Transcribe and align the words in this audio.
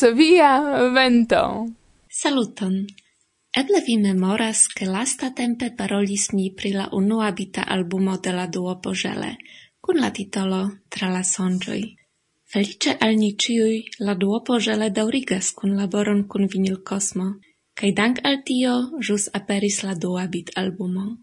Varsovia 0.00 0.92
vento. 0.94 1.68
Saluton. 2.08 2.86
Eble 3.52 3.82
vi 3.86 3.98
memoras, 3.98 4.66
che 4.66 4.86
lasta 4.86 5.30
tempe 5.30 5.74
parolis 5.76 6.32
mi 6.32 6.54
pri 6.54 6.72
la 6.72 6.88
unua 6.92 7.30
vita 7.32 7.66
albumo 7.66 8.16
de 8.16 8.32
la 8.32 8.46
duo 8.46 8.80
Żele, 8.94 9.36
kun 9.78 10.00
la 10.00 10.10
titolo 10.10 10.70
Tra 10.88 11.10
la 11.10 11.22
sonĝoj. 11.22 11.82
Felice 12.46 12.96
al 12.98 13.16
ni 13.16 13.36
ciui 13.36 13.90
la 13.98 14.14
duo 14.14 14.40
Żele 14.58 14.90
daurigas 14.90 15.52
kun 15.52 15.76
laboron 15.76 16.26
kun 16.26 16.46
Vinil 16.46 16.82
Kosmo, 16.82 17.34
kaj 17.74 17.92
dank 17.92 18.20
al 18.24 18.40
tio 18.42 18.90
jus 19.06 19.28
aperis 19.34 19.82
la 19.82 19.94
dua 19.94 20.26
bit 20.26 20.50
albumo. 20.56 21.18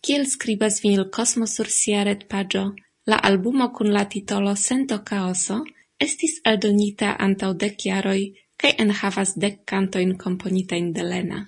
Kiel 0.00 0.24
skribas 0.24 0.80
Vinil 0.82 1.10
Kosmo 1.10 1.46
sur 1.46 1.66
sia 1.66 2.02
retpaĝo, 2.02 2.72
la 3.04 3.16
albumo 3.16 3.72
kun 3.72 3.92
la 3.92 4.04
titolo 4.08 4.56
Sento 4.56 5.04
Kaoso– 5.04 5.64
estis 6.04 6.40
eldonita 6.44 7.16
antaŭ 7.26 7.52
dek 7.62 7.86
jaroj 7.88 8.20
kaj 8.60 8.72
enhavas 8.84 9.34
dek 9.44 9.64
kantojn 9.70 10.16
komponitajn 10.24 10.92
de 10.92 11.02
Lena. 11.02 11.40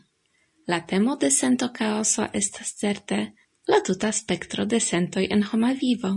La 0.69 0.81
temo 0.87 1.17
de 1.17 1.31
sento 1.31 1.69
kaoso 1.73 2.27
estas 2.33 2.75
certe 2.81 3.21
la 3.69 3.81
tuta 3.87 4.13
spektro 4.13 4.65
de 4.65 4.81
sentoj 4.81 5.27
en 5.31 5.43
homa 5.43 5.73
vivo. 5.81 6.13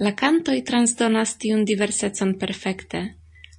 La 0.00 0.12
cantoj 0.16 0.58
transdonas 0.64 1.36
tiun 1.40 1.64
diversecon 1.64 2.38
perfekte. 2.38 3.00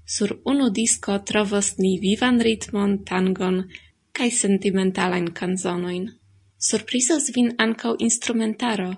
Sur 0.05 0.41
unu 0.45 0.69
disko 0.69 1.19
trovos 1.19 1.77
ni 1.77 1.97
vivan 2.01 2.41
ritmon, 2.41 2.97
tangon 3.05 3.63
kaj 4.11 4.29
sentimentalain 4.31 5.29
canzonoin. 5.39 6.09
Surprizos 6.57 7.29
vin 7.35 7.53
ankaŭ 7.65 7.95
instrumentaro, 8.07 8.91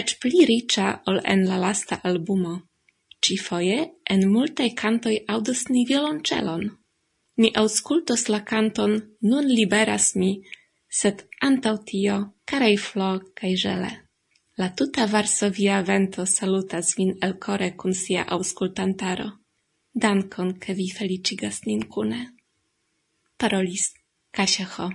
eĉ 0.00 0.16
pli 0.20 0.46
riĉa 0.50 0.86
ol 1.10 1.20
en 1.24 1.44
la 1.48 1.58
lasta 1.64 2.00
albumo. 2.02 2.54
Ĉifoje 3.24 3.76
en 4.12 4.22
multaj 4.28 4.70
cantoi 4.80 5.18
audus 5.34 5.68
ni 5.70 5.84
violoncelon. 5.88 6.64
Ni 7.40 7.50
auscultos 7.62 8.28
la 8.28 8.40
canton 8.50 8.92
Nun 9.30 9.46
liberas 9.58 10.12
mi, 10.20 10.32
sed 11.00 11.24
antau 11.48 11.78
tio 11.88 12.18
carei 12.44 12.76
flo 12.86 13.10
cae 13.38 13.54
gele. 13.62 13.92
La 14.60 14.68
tuta 14.76 15.06
Varsovia 15.12 15.80
vento 15.82 16.26
salutas 16.26 16.92
vin 16.98 17.16
elkore 17.26 17.70
cun 17.80 17.94
sia 18.02 18.22
auscultantaro. 18.36 19.30
Dankon, 20.02 20.52
ke 20.62 20.74
vi 20.78 20.90
felicigas 20.90 21.64
nin 21.66 21.82
cune. 21.92 22.20
Parolis 23.38 23.92
Kasia 24.30 24.66
Ho. 24.76 24.90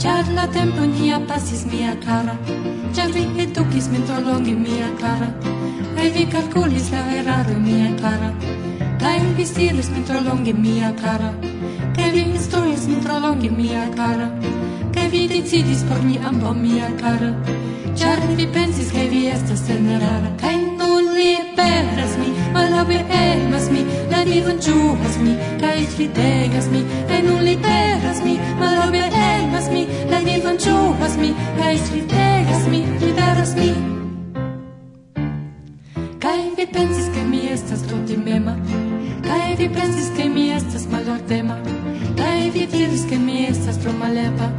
Char 0.00 0.24
la 0.32 0.46
tempo 0.46 0.80
nia 0.86 1.20
pasis 1.28 1.66
mia 1.66 1.94
cara 2.00 2.34
Char 2.94 3.08
vi 3.12 3.22
educis 3.42 3.88
min 3.92 4.02
tro 4.06 4.20
longe 4.26 4.54
mia 4.56 4.88
cara 5.00 5.28
Kaj 5.96 6.08
vi 6.14 6.24
calculis 6.34 6.86
la 6.92 7.00
eraro 7.16 7.56
mia 7.64 7.90
cara 8.00 8.30
Kaj 9.02 9.16
investiris 9.24 9.90
min 9.90 10.04
tro 10.08 10.22
longe 10.28 10.54
mia 10.54 10.90
cara 11.02 11.34
Kaj 11.96 12.08
vi 12.14 12.22
instruis 12.32 12.86
min 12.88 13.02
tro 13.04 13.18
longe 13.24 13.50
mia 13.58 13.82
cara 13.98 14.28
Kaj 14.94 15.10
vi 15.12 15.20
decidis 15.34 15.82
por 15.90 16.00
ni 16.08 16.16
ambo 16.30 16.54
mia 16.62 16.88
cara 17.02 17.30
Char 17.94 18.16
vi 18.38 18.46
pensis 18.54 18.90
kaj 18.96 19.06
vi 19.12 19.20
estas 19.34 19.66
tenerara 19.66 20.32
Kaj 20.44 20.56
nun 20.78 21.12
liberas 21.18 22.16
mi, 22.22 22.32
malabe 22.56 23.04
emas 23.20 23.68
mi 23.76 23.84
La 24.14 24.24
vivon 24.24 24.64
ĝuas 24.64 25.20
mi, 25.20 25.36
kaj 25.60 25.76
ridegas 25.98 26.72
mi 26.72 26.82
Kaj 27.12 27.22
nun 27.28 27.44
liberas 27.50 28.24
mi, 28.24 28.40
malabe 28.64 29.04
emas 29.04 29.14
mi 29.14 29.39
ĝuas 29.50 29.66
mi, 29.72 29.80
la 30.10 30.18
vivon 30.22 30.58
ĝuas 30.62 31.16
mi, 31.18 31.30
kaj 31.58 31.78
stritegas 31.78 32.66
mi, 32.70 32.84
ridaras 33.02 33.54
mi. 33.56 33.70
Kaj 36.22 36.42
vi 36.56 36.66
pensis, 36.70 37.08
ke 37.14 37.24
mi 37.26 37.40
estas 37.50 37.82
tutimema, 37.90 38.54
kaj 39.26 39.56
vi 39.58 39.66
pensis, 39.74 40.12
ke 40.16 40.28
mi 40.28 40.46
estas 40.54 40.86
malordema, 40.92 41.56
kaj 42.20 42.50
vi 42.54 42.66
diris, 42.70 43.02
ke 43.10 43.18
mi 43.18 43.42
estas 43.48 43.82
tro 43.82 43.92
malepa, 43.98 44.52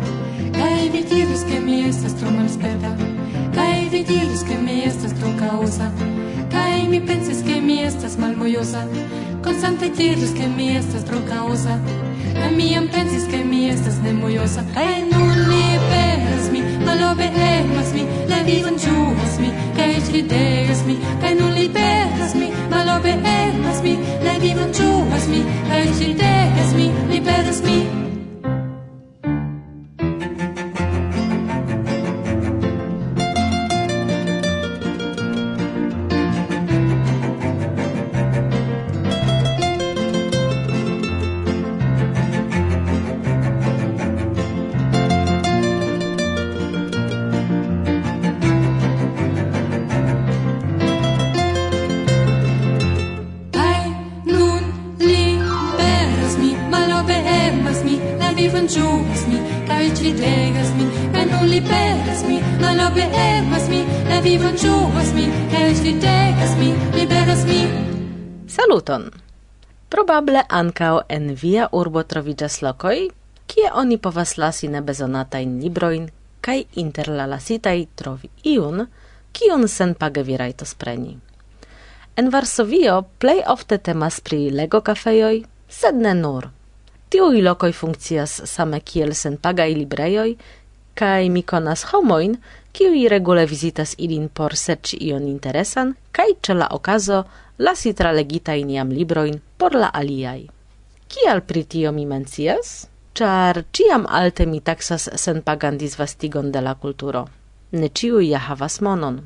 kaj 0.59 0.90
vi 0.91 1.06
diris, 1.13 1.46
ke 1.47 1.63
mi 1.63 1.84
estas 1.88 2.19
tro 2.19 2.35
malsperta, 2.35 2.91
kaj 3.56 3.88
vi 3.94 4.03
diris, 4.12 4.44
ke 4.44 4.59
mi 4.59 4.81
estas 4.91 5.16
tro 5.22 5.31
kaosa, 5.40 5.88
kaj 6.52 6.88
mi 6.91 7.00
pensis, 7.08 7.46
ke 7.47 7.62
mi 7.62 7.79
estas 7.85 8.19
malmojosa, 8.19 8.84
Constante 9.44 9.90
diris 9.90 10.34
che 10.34 10.46
mi 10.47 10.75
estas 10.75 11.03
tro 11.03 11.19
causa 11.24 11.79
La 12.35 12.50
miam 12.50 12.88
pensis 12.88 13.25
che 13.25 13.44
mi 13.44 13.69
estas 13.69 13.97
nemojosa 14.03 14.63
Kaj 14.74 15.09
nun 15.12 15.35
liberas 15.50 16.50
mi, 16.52 16.62
malobe 16.85 17.25
emas 17.25 17.91
mi 17.94 18.06
La 18.28 18.44
vivon 18.44 18.78
ĝuas 18.78 19.40
mi, 19.40 19.50
kaj 19.75 19.90
eĉ 19.97 20.12
ridegas 20.13 20.84
mi 20.85 20.96
Kaj 21.22 21.34
nun 21.40 21.53
liberas 21.53 22.35
mi, 22.35 22.52
malobe 22.69 23.18
emas 23.18 23.81
mi 23.84 23.97
La 24.24 24.38
vivon 24.38 24.72
ĝuas 24.72 25.28
mi, 25.28 25.41
kaj 25.69 25.81
eĉ 25.88 26.06
ridegas 26.06 26.75
mi 26.78 26.91
Liberas 27.09 27.63
mi. 27.66 27.91
povas 64.91 65.13
min, 65.13 65.31
kaj 65.52 65.72
vi 66.59 66.74
liberas. 67.00 67.46
Saluton! 68.47 69.12
Probable 69.90 70.44
ankaŭ 70.50 71.00
en 71.09 71.35
via 71.41 71.68
urbo 71.72 72.03
troviĝas 72.03 72.62
lokoj, 72.62 73.07
kie 73.47 73.72
oni 73.74 73.97
povas 73.97 74.35
lasi 74.38 74.68
nebezonatajn 74.68 75.59
librojn 75.63 76.09
kaj 76.41 76.63
inter 76.75 77.09
la 77.09 77.25
lasitaj 77.25 77.85
trovi 77.96 78.29
iun, 78.44 78.85
kiun 79.31 79.68
senpage 79.68 80.23
vi 80.23 80.38
rajtos 80.38 80.73
preni. 80.76 81.17
En 82.16 82.29
Varsovio 82.29 83.03
plej 83.20 83.44
ofte 83.47 83.78
temas 83.78 84.20
pri 84.20 84.49
lego 84.49 84.82
kafejoj, 84.82 85.44
sed 85.70 85.96
ne 85.96 86.14
nur. 86.14 86.49
Tiuj 87.09 87.41
lokoj 87.41 87.72
funkcias 87.72 88.41
same 88.46 88.79
kiel 88.79 89.14
senpagaj 89.16 89.72
librejoj, 89.76 90.35
kaj 90.96 91.29
mi 91.29 91.44
konas 91.44 91.84
homojn, 91.91 92.35
kiui 92.73 93.08
regule 93.09 93.46
visitas 93.46 93.96
ilin 93.97 94.29
por 94.29 94.56
serci 94.56 94.97
ion 95.08 95.28
interesan 95.28 95.96
kai 96.12 96.35
ce 96.41 96.53
la 96.53 96.68
okazo 96.72 97.23
lasi 97.58 97.94
tralegitajn 97.94 98.70
jam 98.70 98.90
libroin 98.90 99.41
por 99.58 99.76
la 99.76 99.90
aliai. 99.94 100.50
Kial 101.08 101.41
pri 101.41 101.64
tio 101.64 101.91
mi 101.91 102.06
mencias? 102.06 102.88
Char 103.14 103.64
ciam 103.73 104.06
alte 104.09 104.46
mi 104.46 104.62
sen 104.96 105.41
pagandis 105.41 105.91
disvastigon 105.91 106.52
de 106.52 106.62
la 106.62 106.76
kulturo. 106.76 107.28
Ne 107.72 107.90
ciu 107.90 108.20
ja 108.20 108.40
havas 108.40 108.82
monon. 108.82 109.22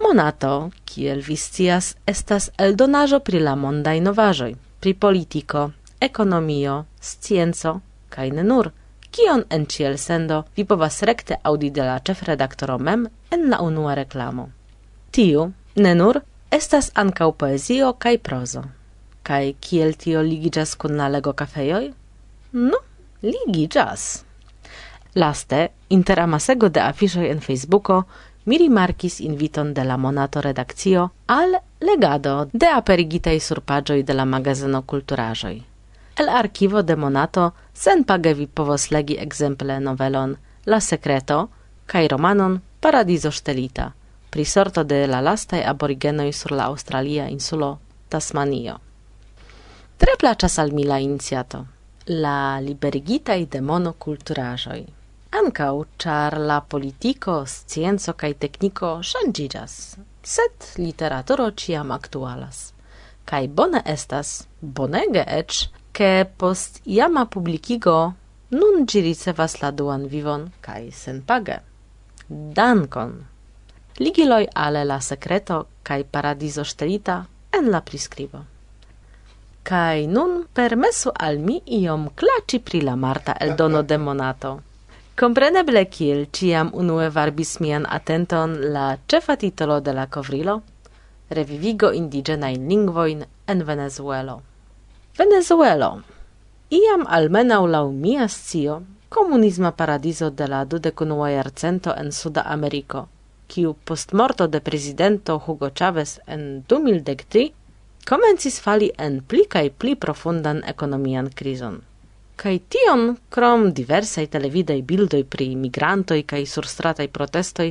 Monato, 0.00 0.70
kiel 0.84 1.20
viscias, 1.20 1.96
estas 2.06 2.50
eldonajo 2.58 3.20
pri 3.20 3.40
la 3.40 3.54
mondaj 3.54 4.00
novajoi, 4.00 4.56
pri 4.80 4.94
politico, 4.94 5.70
ekonomio, 6.00 6.84
scienco 7.00 7.80
kai 8.08 8.30
ne 8.30 8.42
nur– 8.42 8.72
kion 9.16 9.44
en 9.50 9.64
ciel 9.66 9.98
sendo 9.98 10.44
vi 10.56 10.64
povas 10.64 11.02
rekte 11.02 11.36
audi 11.42 11.70
de 11.70 11.84
la 11.88 11.98
ĉefredaktoro 11.98 12.78
mem 12.78 13.06
en 13.30 13.48
la 13.50 13.60
unua 13.64 13.94
reklamo. 13.94 14.48
Tiu, 15.10 15.52
ne 15.76 15.94
nur, 15.94 16.20
estas 16.50 16.90
ankaŭ 16.94 17.30
poezio 17.42 17.92
kaj 17.98 18.18
prozo. 18.28 18.62
Kaj 19.22 19.54
kiel 19.60 19.94
tio 20.02 20.22
ligiĝas 20.22 20.74
kun 20.76 20.96
la 21.00 21.08
lego 21.08 21.32
kafejoj? 21.32 21.86
No, 22.52 22.80
ligiĝas. 23.22 24.04
Laste, 25.14 25.68
inter 25.88 26.20
amasego 26.20 26.68
de 26.68 26.80
afiŝoj 26.80 27.30
en 27.30 27.40
Facebooko, 27.40 28.02
mi 28.44 28.58
rimarkis 28.58 29.20
inviton 29.20 29.72
de 29.74 29.84
la 29.84 29.96
monato 29.96 30.40
redakcio 30.40 31.08
al 31.26 31.56
legado 31.80 32.34
de 32.52 32.68
aperigitaj 32.72 33.40
surpaĝoj 33.40 34.02
de 34.02 34.14
la 34.14 34.24
magazeno 34.24 34.82
kulturaĵoj. 34.82 35.75
El 36.16 36.28
archivo 36.30 36.82
de 36.82 36.96
Monato 36.96 37.54
senpage 37.74 38.34
vi 38.34 38.46
povos 38.46 38.90
legi 38.90 39.16
exemple 39.20 39.80
novelon 39.80 40.36
La 40.64 40.80
Secreto 40.80 41.50
kaj 41.86 42.08
romanon 42.08 42.62
Paradiso 42.80 43.30
Stelita 43.30 43.92
pri 44.30 44.44
sorto 44.44 44.84
de 44.84 45.06
la 45.06 45.20
lastaj 45.20 45.60
aborigenoj 45.72 46.32
sur 46.32 46.52
la 46.52 46.64
australia 46.72 47.28
insulo 47.28 47.78
Tasmanio. 48.08 48.78
Tre 49.98 50.16
placas 50.18 50.58
al 50.58 50.72
mi 50.72 50.84
la 50.84 50.98
iniciato, 50.98 51.66
la 52.06 52.60
liberigitai 52.60 53.46
de 53.46 53.60
monoculturajoi. 53.60 54.84
Ancau, 55.30 55.84
char 55.98 56.38
la 56.40 56.60
politico, 56.60 57.44
scienzo 57.46 58.12
cae 58.12 58.34
tecnico 58.34 59.02
shangigas, 59.02 59.96
sed 60.22 60.76
literaturo 60.76 61.50
ciam 61.50 61.90
aktualas. 61.92 62.72
Kaj 63.24 63.48
bone 63.48 63.82
estas, 63.84 64.46
bonege 64.60 65.24
ec, 65.26 65.66
che 65.96 66.26
post 66.36 66.80
iama 66.84 67.24
publikigo 67.24 68.12
nun 68.58 68.84
ĝi 68.84 69.00
ricevas 69.00 69.54
la 69.62 69.70
duan 69.72 70.02
vivon 70.12 70.42
kaj 70.60 70.90
senpage. 70.92 71.54
Dankon! 72.58 73.12
Ligiloj 74.04 74.44
ale 74.64 74.82
la 74.84 74.98
secreto 75.00 75.56
kaj 75.88 76.04
paradizo 76.04 76.64
stelita 76.64 77.14
en 77.58 77.70
la 77.74 77.80
priskribo. 77.80 78.40
Kaj 79.62 80.06
nun 80.16 80.34
permesu 80.58 81.12
al 81.28 81.38
mi 81.46 81.56
iom 81.78 82.10
claci 82.14 82.60
pri 82.66 82.80
la 82.88 82.96
marta 82.96 83.36
eldono 83.46 83.82
de 83.82 83.98
monato. 83.98 84.50
Kompreneble 85.16 85.84
kiel 85.94 86.26
ciam 86.30 86.70
unue 86.74 87.08
varbis 87.08 87.54
mian 87.60 87.86
atenton 87.88 88.58
la 88.74 88.98
cefa 89.08 89.36
titolo 89.36 89.80
de 89.80 89.96
la 89.96 90.06
covrilo, 90.06 90.58
revivigo 91.30 91.92
indiĝenaj 92.02 92.52
lingvoin 92.68 93.24
en 93.46 93.64
Venezuelo. 93.64 94.36
Venezuelo. 95.16 96.02
Iam 96.68 97.06
almenau 97.08 97.66
lau 97.66 97.90
mia 97.90 98.28
scio, 98.28 98.82
comunisma 99.08 99.70
paradiso 99.72 100.30
de 100.30 100.46
la 100.46 100.64
dudekunua 100.64 101.30
jarcento 101.30 101.94
en 101.96 102.12
Suda 102.12 102.42
Americo, 102.42 103.08
kiu 103.48 103.72
post 103.84 104.12
morto 104.12 104.46
de 104.46 104.60
presidento 104.60 105.38
Hugo 105.46 105.70
Chavez 105.70 106.20
en 106.26 106.64
2013, 106.68 107.52
comencis 108.04 108.60
fali 108.60 108.90
en 108.98 109.22
pli 109.22 109.46
kaj 109.48 109.70
pli 109.78 109.94
profundan 109.96 110.60
ekonomian 110.68 111.32
krizon. 111.32 111.80
Kaj 112.36 112.60
tion, 112.68 113.16
krom 113.30 113.72
diversaj 113.72 114.26
televidaj 114.36 114.82
bildoj 114.82 115.24
pri 115.24 115.48
imigrantoj 115.56 116.20
kaj 116.28 116.44
surstrataj 116.44 117.08
protestoj, 117.08 117.70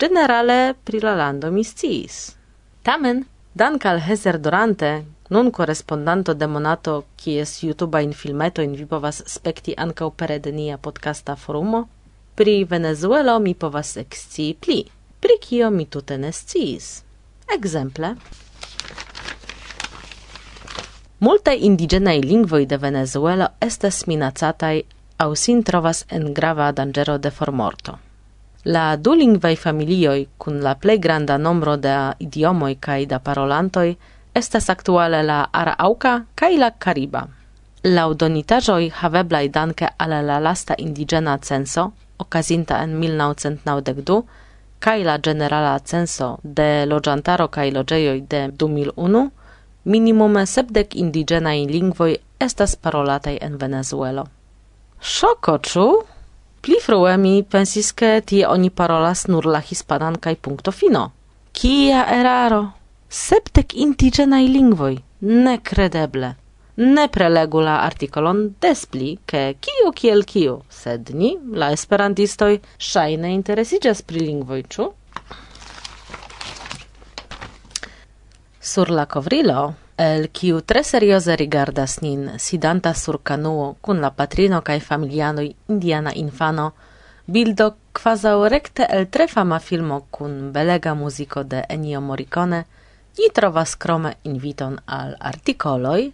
generale 0.00 0.72
pri 0.84 1.04
la 1.04 1.14
lando 1.20 1.52
mi 1.52 1.64
sciis. 1.64 2.32
Tamen, 2.82 3.26
dank 3.52 3.84
al 3.84 4.00
Hezer 4.00 4.40
Dorante, 4.40 5.04
Nun 5.28 5.50
correspondanto 5.50 6.34
de 6.34 6.46
Monato, 6.46 7.04
kies 7.16 7.62
YouTube 7.62 8.02
in 8.02 8.12
filmeto 8.12 8.62
in 8.62 8.72
vi 8.72 8.86
povas 8.86 9.22
spekti 9.26 9.74
ankaŭ 9.76 10.10
pere 10.16 10.38
de 10.38 10.52
nia 10.52 10.78
podcasta 10.78 11.36
forumo, 11.36 11.88
pri 12.34 12.64
Venezuelo 12.64 13.38
mi 13.38 13.54
povas 13.54 13.96
ekscii 13.96 14.54
pli, 14.54 14.78
pri 15.20 15.36
kio 15.40 15.70
mi 15.70 15.86
tute 15.86 16.16
ne 16.18 16.32
sciis. 16.32 17.02
exemple 17.54 18.14
Multe 21.18 21.52
indiĝenaj 21.56 22.20
lingvoi 22.20 22.66
de 22.66 22.76
Venezuela 22.76 23.52
estes 23.60 24.06
minacatai 24.06 24.84
au 25.18 25.34
sin 25.34 25.62
trovas 25.62 26.04
en 26.08 26.34
grava 26.34 26.72
dangero 26.72 27.18
de 27.18 27.30
formorto. 27.30 27.98
La 28.64 28.96
du 28.96 29.14
lingvaj 29.14 29.56
familioi, 29.56 30.28
cun 30.38 30.60
la 30.62 30.74
plei 30.74 30.98
granda 30.98 31.36
nombro 31.36 31.76
de 31.76 31.94
idiomoi 32.18 32.76
cae 32.80 33.06
da 33.06 33.18
parolantoi, 33.18 33.96
estas 34.38 34.70
aktuale 34.70 35.22
la 35.22 35.38
araŭka 35.52 36.12
kaj 36.34 36.52
la 36.62 36.70
kariba. 36.70 37.26
La 37.84 38.04
donitaĵoj 38.22 38.90
haveblaj 39.00 39.48
danke 39.54 39.88
al 39.98 40.14
la 40.26 40.38
lasta 40.38 40.74
indiĝena 40.78 41.38
censo, 41.38 41.90
okazinta 42.18 42.82
en 42.82 42.98
1992, 43.00 44.22
kaj 44.78 45.02
la 45.04 45.18
ĝenerala 45.18 45.78
censo 45.78 46.28
de 46.42 46.86
loĝantaro 46.86 47.48
kaj 47.48 47.70
loĝejoj 47.78 48.20
de 48.30 48.42
2001, 48.62 49.28
minimume 49.84 50.46
sepdek 50.46 50.94
indiĝenaj 50.94 51.58
lingvoj 51.66 52.16
estas 52.38 52.76
parolataj 52.76 53.38
en 53.40 53.58
Venezuelo. 53.58 54.26
Szoko, 55.00 55.58
czu? 55.58 55.88
Pli 56.60 56.80
frue 56.82 57.16
mi 57.16 57.42
pensis 57.42 57.92
ke 57.92 58.20
tie 58.20 58.46
oni 58.46 58.70
parolas 58.70 59.28
nur 59.28 59.46
la 59.46 59.60
hispanan 59.60 60.18
kaj 60.18 60.34
punkto 60.36 60.72
fino. 60.72 61.10
Kia 61.52 62.04
eraro! 62.20 62.77
sepdek 63.08 63.74
indigenaj 63.74 64.44
lingvoj, 64.48 64.98
nekredeble. 65.20 66.34
Ne 66.76 67.08
prelegu 67.08 67.60
la 67.64 67.80
artikolon 67.82 68.42
despli, 68.62 69.16
ke 69.26 69.56
kiu 69.64 69.90
kiel 69.96 70.22
kiu, 70.28 70.60
sed 70.70 71.10
ni, 71.10 71.32
la 71.52 71.72
esperantistoj, 71.74 72.60
ŝajne 72.78 73.32
interesiĝas 73.34 74.04
pri 74.06 74.22
lingvoi, 74.28 74.62
ču? 74.68 74.90
Sur 78.60 78.92
la 78.92 79.08
kovrilo, 79.10 79.72
el 79.96 80.28
kiu 80.28 80.60
tre 80.60 80.84
serioze 80.84 81.34
rigardas 81.36 81.98
nin, 82.04 82.28
sidanta 82.38 82.92
sur 82.94 83.18
kanuo 83.24 83.74
kun 83.80 84.04
la 84.04 84.12
patrino 84.12 84.60
kaj 84.62 84.78
familianoi 84.84 85.54
indiana 85.72 86.12
infano, 86.14 86.72
bildo 87.26 87.72
kvazaŭ 87.96 88.38
rekte 88.52 88.86
el 88.86 89.08
tre 89.10 89.26
fama 89.26 89.58
filmo 89.58 90.04
kun 90.10 90.52
belega 90.52 90.94
muziko 90.94 91.42
de 91.42 91.64
Ennio 91.68 92.04
Morricone– 92.04 92.66
Ni 93.18 93.28
trovas 93.34 93.74
krome 93.74 94.12
inviton 94.24 94.78
al 94.86 95.14
artikoloj 95.18 96.10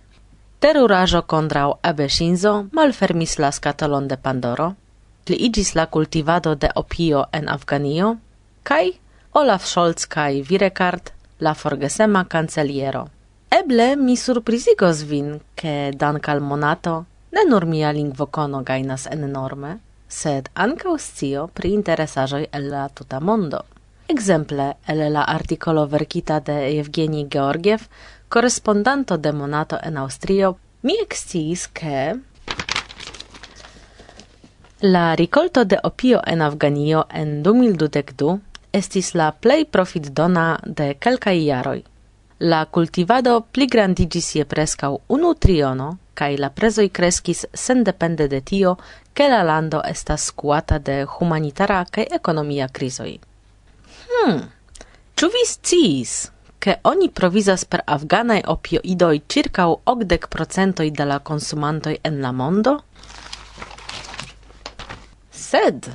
Teruraĵo 0.65 1.21
kontraŭ 1.29 1.67
Shinzo 2.09 2.53
malfermis 2.73 3.39
la 3.39 3.51
skatolon 3.53 4.07
de 4.09 4.17
Pandoro, 4.17 4.69
pliiĝis 5.25 5.75
la 5.75 5.85
kultivado 5.87 6.55
de 6.55 6.71
opio 6.75 7.25
en 7.33 7.49
Afganio 7.49 8.17
kaj 8.63 8.93
Olaf 9.33 9.67
Scholz 9.67 10.07
kaj 10.07 10.41
Virekart 10.49 11.13
la 11.41 11.55
forgesema 11.55 12.25
kanceliero. 12.25 13.05
Eble 13.51 13.97
mi 13.97 14.17
surprizigos 14.17 15.03
vin, 15.03 15.41
ke 15.55 15.93
dankal 15.93 16.41
monato 16.41 17.05
ne 17.33 17.45
nur 17.51 17.67
mia 17.67 17.93
lingvokono 17.93 18.63
gajnas 18.63 19.07
enorme, 19.13 19.77
sed 20.09 20.49
ankaŭ 20.55 20.97
scio 20.99 21.47
pri 21.53 21.75
interesaĵoj 21.75 22.47
el 22.53 22.71
la 22.71 22.89
tuta 22.89 23.21
mondo. 23.21 23.61
Exemple, 24.07 24.77
el 24.87 25.13
la 25.13 25.23
articolo 25.23 25.89
verkita 25.89 26.41
de 26.41 26.79
Evgeni 26.79 27.27
Georgiev, 27.31 27.89
correspondanto 28.29 29.17
de 29.17 29.33
Monato 29.33 29.79
en 29.83 29.97
Austrio, 29.97 30.59
mi 30.83 30.99
exciis 31.01 31.69
che 31.73 32.21
la 34.81 35.15
ricolto 35.15 35.65
de 35.65 35.79
opio 35.83 36.21
en 36.27 36.43
Afganio 36.43 37.07
en 37.11 37.43
2022 37.43 38.41
estis 38.71 39.15
la 39.15 39.33
plej 39.33 39.65
profitdona 39.71 40.61
de 40.67 40.95
kelkaj 40.95 41.39
jaroj. 41.47 41.83
La 42.41 42.67
cultivado 42.67 43.41
pligrandigis 43.41 44.35
je 44.35 44.45
prescau 44.45 45.01
unu 45.09 45.35
triono 45.35 45.97
kaj 46.15 46.37
la 46.39 46.51
prezoi 46.51 46.91
crescis 46.91 47.47
sen 47.55 47.85
depende 47.85 48.29
de 48.29 48.41
tio, 48.41 48.77
ke 49.15 49.29
la 49.29 49.43
lando 49.43 49.81
estas 49.89 50.27
scuata 50.31 50.79
de 50.79 51.05
humanitara 51.05 51.85
kaj 51.91 52.05
ekonomia 52.19 52.69
crisoi. 52.69 53.21
Hmm. 54.25 54.41
Ču 55.15 55.27
vi 55.29 55.43
sciis, 55.47 56.31
ke 56.59 56.79
oni 56.89 57.11
provizas 57.13 57.67
per 57.69 57.83
afganaj 57.97 58.39
opioidoj 58.49 59.19
ĉirkaŭ 59.29 59.67
okdek 59.93 60.31
procentoj 60.33 60.87
de 61.01 61.05
la 61.11 61.19
konsumantoj 61.31 61.93
en 62.11 62.17
la 62.23 62.31
mondo? 62.33 62.73
Sed 65.43 65.91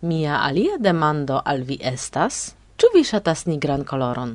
mia 0.00 0.40
alia 0.46 0.80
demando 0.88 1.42
al 1.44 1.60
vi 1.68 1.76
estas, 1.92 2.40
ĉu 2.80 2.92
vi 2.96 3.04
ŝatas 3.12 3.44
nigran 3.52 3.84
koloron? 3.84 4.34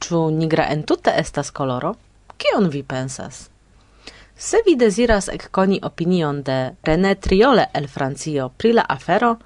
Ĉu 0.00 0.24
nigra 0.40 0.70
entute 0.72 1.12
estas 1.20 1.52
koloro? 1.52 1.94
Kion 2.40 2.72
vi 2.72 2.82
pensas? 2.82 3.50
Se 4.36 4.64
vi 4.66 4.80
deziras 4.80 5.28
ekkoni 5.28 5.82
opinion 5.82 6.42
de 6.42 6.60
René 6.88 7.18
Triole 7.20 7.68
el 7.74 7.88
Francio 7.88 8.48
pri 8.56 8.78
la 8.80 8.88
afero, 8.88 9.36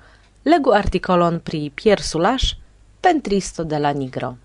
legu 0.45 0.71
artikolon 0.71 1.41
pri 1.41 1.71
Pierre 1.75 2.07
Soulages 2.13 2.61
pentristo 3.05 3.65
de 3.65 3.79
la 3.79 3.93
nigro. 3.93 4.39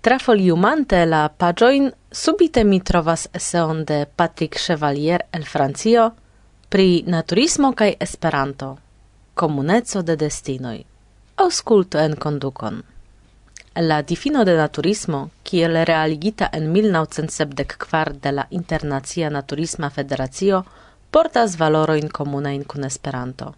Trafoliumante 0.00 1.06
la 1.06 1.28
pagioin, 1.28 1.92
subite 2.12 2.64
mi 2.64 2.80
trovas 2.80 3.28
eseon 3.32 3.84
de 3.84 4.04
Patrick 4.06 4.58
Chevalier 4.58 5.24
el 5.32 5.46
Francio 5.46 6.10
pri 6.68 7.04
naturismo 7.06 7.72
kaj 7.72 7.96
Esperanto, 8.00 8.76
komuneco 9.34 10.02
de 10.02 10.16
destinoj. 10.16 10.84
auskulto 11.36 11.98
en 11.98 12.16
kondukon. 12.16 12.82
La 13.74 14.02
difino 14.02 14.44
de 14.44 14.56
naturismo, 14.56 15.30
kiel 15.42 15.84
realigita 15.84 16.48
en 16.52 16.72
1974 16.72 18.14
de 18.22 18.32
la 18.32 18.46
Internacia 18.50 19.30
Naturisma 19.30 19.90
Federacio, 19.90 20.64
portas 21.10 21.56
valorojn 21.56 22.08
komunajn 22.08 22.64
kun 22.64 22.84
Esperanto. 22.84 23.54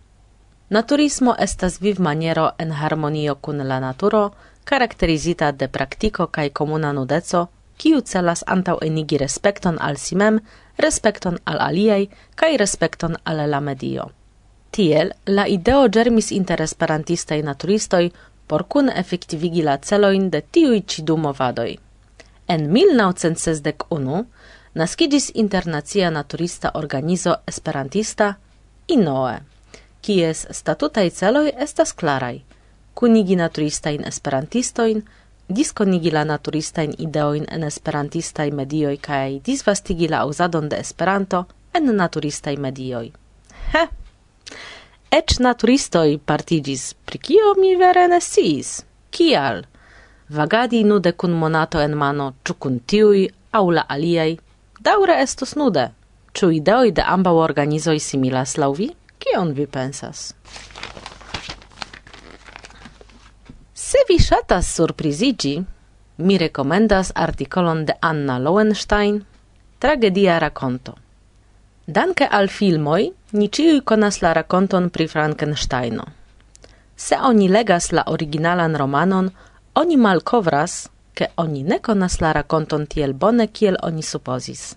Naturismo 0.69 1.35
estas 1.39 1.81
vivmaniero 1.81 2.51
en 2.59 2.73
harmonio 2.73 3.35
kun 3.35 3.69
la 3.69 3.81
naturo, 3.81 4.31
karakterizita 4.65 5.53
de 5.53 5.69
praktiko 5.69 6.27
kaj 6.27 6.51
komuna 6.51 6.93
nudeco, 6.93 7.47
kiu 7.77 8.01
celas 8.01 8.45
antaŭ 8.47 8.77
enigi 8.85 9.19
respekton 9.19 9.79
al 9.81 9.97
si 9.97 10.17
mem, 10.17 10.41
respekton 10.79 11.39
al 11.45 11.61
aliaj 11.69 12.07
kaj 12.35 12.57
respekton 12.57 13.17
al 13.25 13.51
la 13.51 13.61
medio. 13.61 14.11
Tiel 14.71 15.13
la 15.27 15.47
ideo 15.47 15.89
germis 15.89 16.31
inter 16.33 16.63
esperantistaj 16.63 17.43
naturistoj 17.43 18.11
por 18.47 18.65
kun 18.69 18.89
efektivigi 18.89 19.63
la 19.63 19.79
celojn 19.79 20.31
de 20.31 20.41
tiuj 20.41 20.81
ĉi 20.81 21.03
du 21.03 21.17
movadoj. 21.17 21.77
En 22.49 22.71
1961 22.73 24.25
naskiĝis 24.75 25.31
internacia 25.35 26.11
naturista 26.11 26.71
organizo 26.75 27.37
esperantista 27.47 28.35
INOE 28.89 29.39
kies 30.09 30.47
statutaj 30.51 31.11
celoj 31.11 31.51
estas 31.69 31.93
klaraj: 31.93 32.41
kunigi 32.97 33.37
naturistajn 33.37 34.05
esperantistojn, 34.09 35.03
diskonigi 35.49 36.11
la 36.11 36.23
naturistajn 36.25 36.95
ideojn 36.99 37.45
en 37.57 37.65
esperantistaj 37.67 38.47
medioj 38.61 38.97
kaj 39.09 39.41
disvastigi 39.49 40.09
la 40.09 40.25
uzadon 40.27 40.69
de 40.69 40.79
Esperanto 40.85 41.45
en 41.75 41.91
naturistaj 41.97 42.57
medioj. 42.57 43.11
He! 43.73 43.83
Eĉ 45.19 45.39
naturistoj 45.45 46.19
partiĝis, 46.31 46.95
pri 47.05 47.19
kio 47.29 47.53
mi 47.61 47.75
vere 47.83 48.07
ne 48.09 48.21
sciis. 48.21 48.71
Kial? 49.11 49.63
Vagadi 50.29 50.85
nude 50.85 51.13
kun 51.13 51.37
monato 51.43 51.81
en 51.81 51.97
mano, 51.97 52.31
ĉu 52.45 52.55
kun 52.55 52.81
tiuj 52.81 53.27
aŭ 53.61 53.65
la 53.77 53.85
aliaj, 53.89 54.31
daŭre 54.81 55.21
estos 55.27 55.55
nude. 55.57 55.91
Ĉu 56.33 56.51
ideoj 56.61 56.95
de 56.97 57.05
ambaŭ 57.17 57.35
organizoj 57.45 57.99
similas 58.09 58.57
laŭ 58.57 58.73
vi? 58.81 58.89
Kion 59.19 59.53
vi 59.53 59.67
pensas? 59.67 60.35
Se 63.75 63.99
vi 64.09 64.19
shatas 64.19 64.75
surprizigi, 64.75 65.63
mi 66.17 66.39
rekomendas 66.39 67.13
artikolon 67.15 67.85
de 67.87 67.95
Anna 68.01 68.39
Lowenstein 68.39 69.25
Tragedia 69.79 70.39
rakonto. 70.39 70.95
Danke 71.87 72.27
al 72.27 72.49
filmoj 72.49 73.05
ni 73.33 73.47
ciui 73.49 73.81
konas 73.81 74.17
la 74.23 74.33
rakonton 74.35 74.89
pri 74.91 75.07
Frankensteino. 75.09 76.03
Se 76.97 77.17
oni 77.23 77.47
legas 77.49 77.93
la 77.93 78.03
originalan 78.07 78.75
romanon, 78.77 79.31
oni 79.75 79.97
malkovras, 79.97 80.89
ke 81.15 81.29
oni 81.37 81.63
ne 81.63 81.79
konas 81.79 82.21
la 82.21 82.33
rakonton 82.33 82.87
tiel 82.87 83.15
bone 83.15 83.47
kiel 83.47 83.79
oni 83.83 84.03
supozis. 84.03 84.75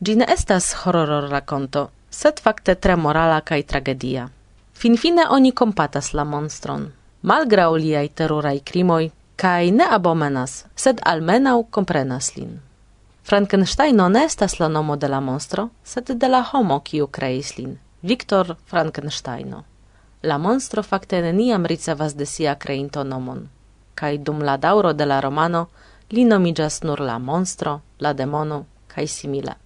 Ĝi 0.00 0.16
ne 0.20 0.28
estas 0.28 0.74
horror 0.82 1.30
rakonto, 1.32 1.88
sed 2.16 2.40
fakte 2.40 2.74
tre 2.74 2.96
morala 2.96 3.40
kaj 3.40 3.62
tragedia. 3.62 4.28
Finfine 4.72 5.26
oni 5.30 5.52
kompatas 5.52 6.14
la 6.14 6.24
monstron. 6.24 6.86
Malgraŭ 7.22 7.72
liaj 7.76 8.08
teruraj 8.18 8.60
krimoj, 8.70 9.10
kaj 9.36 9.70
ne 9.78 9.88
abomenas, 9.96 10.64
sed 10.76 11.02
almenaŭ 11.04 11.58
komprenas 11.70 12.30
lin. 12.36 12.54
Frankensteino 13.28 14.08
ne 14.08 14.22
estas 14.24 14.58
la 14.60 14.68
nomo 14.68 14.96
de 14.96 15.08
la 15.08 15.20
monstro, 15.20 15.68
sed 15.84 16.14
de 16.22 16.28
la 16.28 16.40
homo 16.52 16.78
kiu 16.80 17.06
kreis 17.06 17.58
lin, 17.58 17.76
Victor 18.02 18.54
Frankensteino. 18.70 19.64
La 20.22 20.38
monstro 20.38 20.82
fakte 20.82 21.20
neniam 21.22 21.66
ricevas 21.66 22.16
de 22.16 22.26
sia 22.26 22.54
kreinto 22.54 23.04
nomon, 23.04 23.48
kaj 23.94 24.18
dum 24.18 24.40
la 24.40 24.56
dauro 24.56 24.92
de 24.92 25.04
la 25.04 25.20
romano 25.20 25.66
li 26.10 26.24
nomiĝas 26.24 26.82
nur 26.82 27.00
la 27.00 27.18
monstro, 27.18 27.80
la 28.00 28.12
demono 28.12 28.64
kaj 28.88 29.06
simile. 29.06 29.60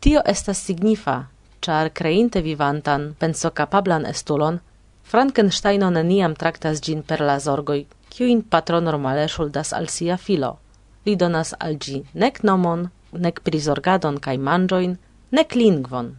Tio 0.00 0.22
estas 0.24 0.64
signifa, 0.64 1.24
char 1.64 1.90
creinte 1.98 2.42
vivantan 2.42 3.14
penso 3.18 3.50
capablan 3.50 4.04
estulon, 4.06 4.60
Frankensteino 5.04 5.88
neniam 5.90 6.34
tractas 6.34 6.80
gin 6.84 7.02
per 7.02 7.20
la 7.20 7.38
zorgoi, 7.40 7.86
kiuin 8.12 8.42
patro 8.42 8.80
normale 8.80 9.26
shuldas 9.28 9.72
al 9.72 9.88
sia 9.88 10.16
filo. 10.16 10.58
Li 11.04 11.16
donas 11.16 11.54
al 11.60 11.76
gi 11.80 12.02
nek 12.14 12.42
nomon, 12.42 12.88
nek 13.12 13.40
prizorgadon 13.46 14.20
kaj 14.20 14.36
manjoin, 14.38 14.96
nek 15.30 15.54
lingvon. 15.54 16.14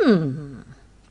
Hmm. 0.00 0.64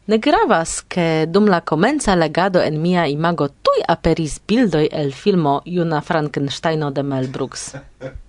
Ne 0.10 0.18
gravas, 0.18 0.82
ke 0.82 1.26
dum 1.30 1.48
la 1.48 1.62
komenca 1.62 2.16
legado 2.16 2.62
en 2.62 2.82
mia 2.82 3.06
imago 3.08 3.48
tuj 3.48 3.82
aperis 3.88 4.40
bildoj 4.48 4.88
el 4.92 5.14
filmo 5.14 5.62
Juna 5.66 6.02
Frankensteino 6.02 6.92
de 6.92 7.04
Mel 7.04 7.28
Brooks. 7.28 7.76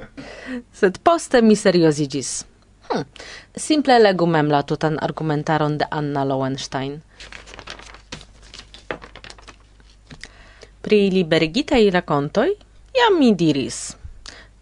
Sed 0.79 0.99
poste 1.03 1.43
mi 1.43 1.57
seriozigis. 1.57 2.52
Hm. 2.91 3.05
Simple 3.57 3.99
legu 3.99 4.27
mem 4.27 4.51
la 4.51 4.63
tutan 4.63 4.99
argumentaron 5.01 5.79
de 5.79 5.87
Anna 5.91 6.25
Lowenstein. 6.25 7.03
Pri 10.83 11.11
liberigitaj 11.11 11.91
racontoi, 11.95 12.57
jam 12.99 13.19
mi 13.19 13.35
diris. 13.35 13.97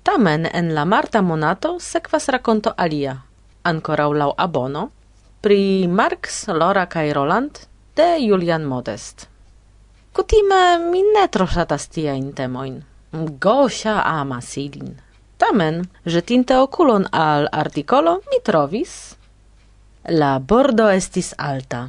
Tamen 0.02 0.46
en 0.52 0.74
la 0.74 0.84
marta 0.84 1.22
monato 1.22 1.78
sequas 1.80 2.28
rakonto 2.28 2.74
alia, 2.76 3.16
ankoraŭ 3.64 4.12
laŭ 4.12 4.30
abono, 4.36 4.90
pri 5.40 5.88
Marx, 5.88 6.46
Lora 6.48 6.86
kaj 6.86 7.12
Roland 7.16 7.58
de 7.96 8.16
Julian 8.20 8.64
Modest. 8.64 9.28
Kutime 10.12 10.78
mi 10.90 11.02
ne 11.02 11.28
tro 11.28 11.46
tia 11.90 12.14
in 12.14 12.32
temoin. 12.32 12.82
Gosia 13.40 14.02
amas 14.04 14.56
ilin. 14.56 15.09
Tamen, 15.40 15.88
jetinte 16.04 16.56
oculon 16.60 17.06
al 17.16 17.46
articolo, 17.48 18.18
mi 18.28 18.42
trovis. 18.44 19.16
La 20.12 20.34
bordo 20.38 20.88
estis 20.92 21.32
alta. 21.38 21.86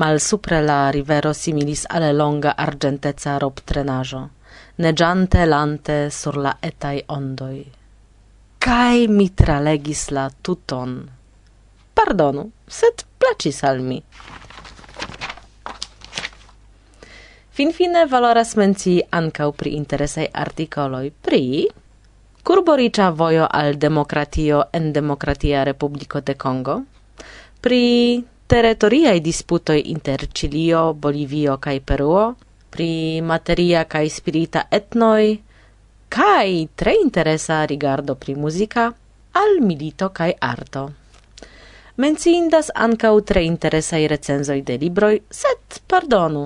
Mal 0.00 0.20
supre 0.20 0.62
la 0.64 0.78
rivero 0.90 1.34
similis 1.36 1.84
ale 1.90 2.14
longa 2.16 2.54
argenteca 2.56 3.36
rob 3.38 3.60
trenajo, 3.60 4.22
negiante 4.80 5.44
lante 5.44 5.98
sur 6.10 6.40
la 6.40 6.56
etai 6.60 7.04
ondoi. 7.06 7.60
Kai 8.58 9.06
mi 9.08 9.28
tralegis 9.28 10.08
la 10.10 10.30
tuton. 10.42 10.96
Pardonu, 11.92 12.48
sed 12.66 13.04
placis 13.18 13.62
al 13.62 13.84
mi. 13.84 14.00
Finfine 17.54 18.08
valoras 18.08 18.56
mencii 18.56 19.04
ancau 19.10 19.52
pri 19.52 19.76
interesei 19.76 20.30
articoloi 20.32 21.12
pri 21.12 21.44
Kurboriĉa 22.44 23.08
vojo 23.08 23.46
al 23.50 23.78
demokratio 23.80 24.64
en 24.72 24.92
Demokratia 24.92 25.62
Republico 25.64 26.20
de 26.20 26.34
Kongo, 26.34 26.74
pri 27.60 28.22
teritoriaj 28.46 29.20
disputoj 29.20 29.78
inter 29.92 30.26
Chilio, 30.28 30.82
Bolivio 30.92 31.56
kaj 31.56 31.80
Peruo, 31.80 32.24
pri 32.70 33.20
materia 33.24 33.86
kaj 33.88 34.10
spirita 34.12 34.66
etnoj, 34.70 35.38
kaj 36.08 36.50
tre 36.76 36.94
interesa 37.02 37.64
rigardo 37.64 38.14
pri 38.14 38.34
muzika, 38.36 38.90
al 39.32 39.56
milito 39.60 40.10
kaj 40.12 40.34
arto. 40.40 40.82
Menciindas 41.96 42.68
ankaŭ 42.74 43.14
tre 43.20 43.46
interesaj 43.48 44.02
recenzoj 44.12 44.60
de 44.60 44.76
libroj, 44.84 45.14
sed 45.30 45.80
pardonu, 45.88 46.44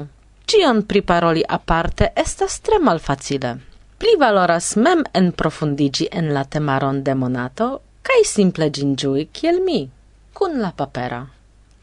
Cion 0.48 0.86
priparoli 0.86 1.42
aparte 1.48 2.12
estas 2.16 2.60
tre 2.60 2.78
malfacile 2.78 3.67
pli 3.98 4.14
valoras 4.18 4.76
mem 4.76 5.02
en 5.12 5.32
profundigi 5.32 6.06
en 6.12 6.32
la 6.34 6.44
temaron 6.44 7.02
de 7.04 7.14
monato, 7.14 7.80
cae 8.02 8.24
simple 8.24 8.70
gingiui 8.70 9.26
kiel 9.32 9.60
mi, 9.64 9.90
cun 10.32 10.60
la 10.62 10.70
papera. 10.72 11.26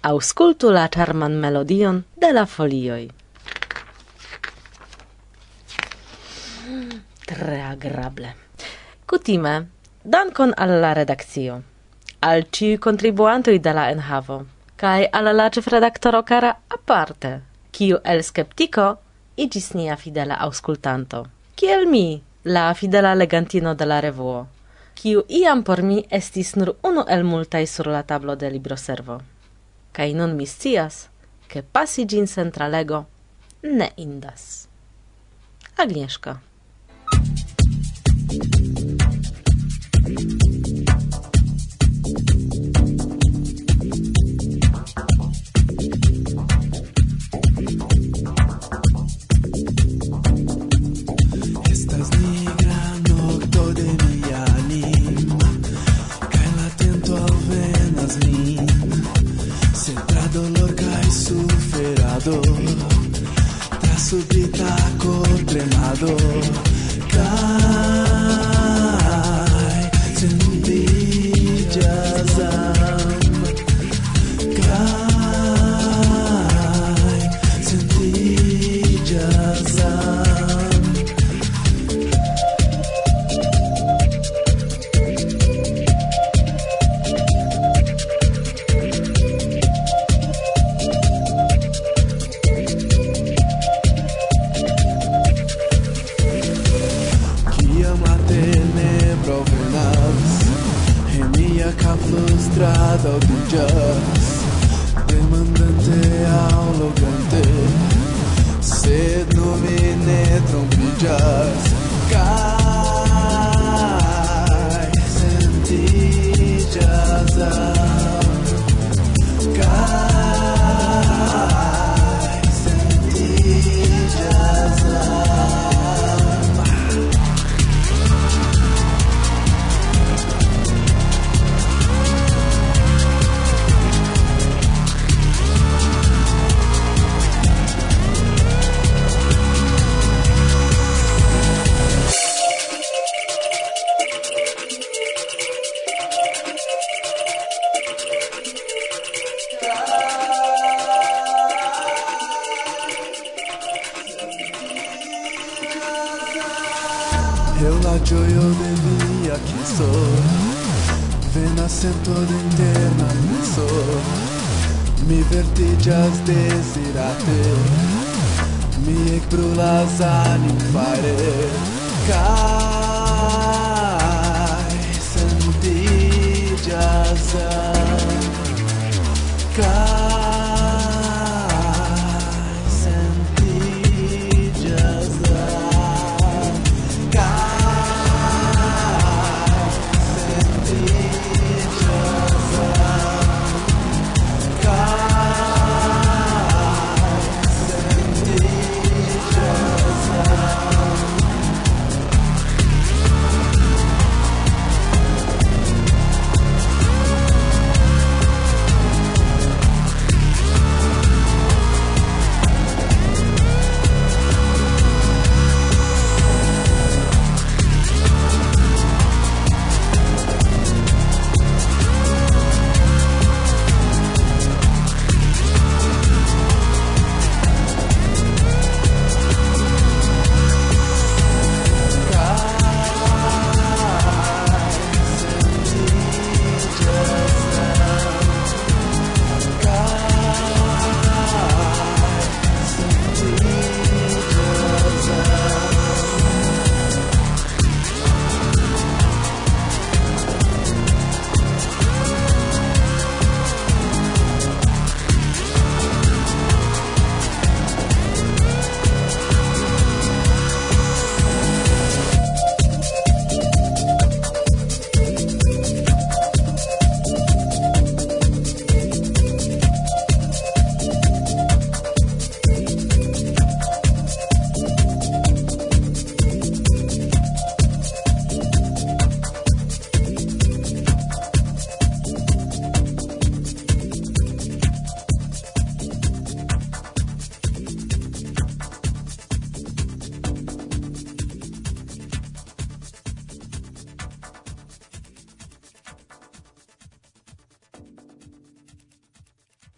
Auscultu 0.01 0.71
la 0.71 0.87
charman 0.87 1.35
melodion 1.41 2.03
de 2.21 2.31
la 2.33 2.45
folioi. 2.45 3.09
Tre 7.25 7.61
agrable. 7.61 8.35
Cutime, 9.05 9.55
dankon 10.03 10.53
al 10.57 10.79
la 10.81 10.93
redakcio, 10.93 11.61
al 12.21 12.45
ciu 12.51 12.79
contribuantui 12.79 13.59
de 13.59 13.73
la 13.73 13.89
enhavo, 13.91 14.45
cae 14.77 15.09
al 15.11 15.35
la 15.35 15.49
cef 15.49 15.67
redaktoro 15.67 16.23
cara 16.23 16.55
aparte, 16.69 17.39
kiu 17.71 17.99
el 18.03 18.23
skeptiko 18.23 18.91
igis 19.35 19.73
nia 19.73 19.97
fidela 19.97 20.39
auscultanto 20.47 21.25
kiel 21.55 21.87
mi, 21.87 22.21
la 22.43 22.73
fidela 22.73 23.15
legantino 23.15 23.75
de 23.75 23.85
la 23.85 24.01
revuo, 24.01 24.47
kiu 24.95 25.23
iam 25.29 25.63
por 25.63 25.81
mi 25.81 26.03
estis 26.09 26.55
nur 26.55 26.75
unu 26.83 27.05
el 27.07 27.23
multaj 27.23 27.65
sur 27.67 27.87
la 27.87 28.03
tablo 28.03 28.35
de 28.35 28.51
libroservo. 28.51 29.21
Kaj 29.95 30.13
nun 30.13 30.35
mi 30.35 30.45
scias, 30.45 31.07
ke 31.47 31.63
pasi 31.63 32.05
ĝin 32.05 32.27
centralego 32.27 33.05
ne 33.63 33.91
indas. 33.97 34.67
Agnieszka. 35.77 36.39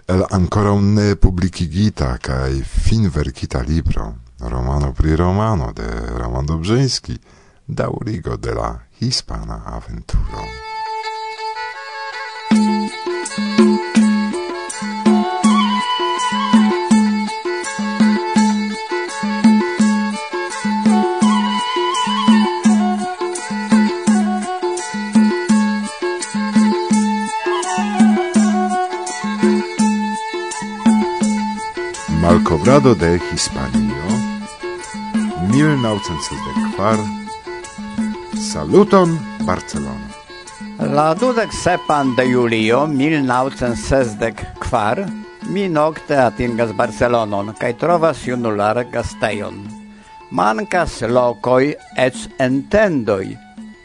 el 0.07 0.23
ankoraŭ 0.31 0.77
ne 0.81 1.15
publikigita 1.15 2.17
fin 2.63 3.09
verkita 3.15 3.59
libro, 3.59 4.13
romano 4.39 4.93
pri 4.93 5.15
romano 5.15 5.73
de 5.73 5.87
Roman 6.17 6.45
Dobrzyński, 6.45 7.17
daurigo 7.67 8.37
de 8.37 8.53
la 8.53 8.79
hispana 8.99 9.61
aventuro. 9.65 10.47
Tratado 32.67 32.91
de 32.95 33.15
Hispanio 33.31 34.03
1964 35.53 37.03
Saluton 38.35 39.19
Barcelona 39.45 40.07
La 40.93 41.15
dudek 41.15 41.53
sepan 41.53 42.15
de 42.17 42.25
julio 42.27 42.87
1964 42.87 45.05
mi 45.47 45.69
nocte 45.69 46.17
atingas 46.19 46.75
Barcelonon 46.75 47.53
kaj 47.55 47.77
trovas 47.79 48.27
junular 48.27 48.83
gastejon. 48.91 49.67
Mankas 50.31 51.01
lokoj 51.07 51.75
ec 51.95 52.15
entendoj. 52.37 53.37